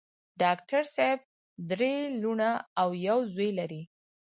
[0.41, 1.19] ډاکټر صېب
[1.71, 2.51] درې لوڼه
[2.81, 3.81] او يو زوے لري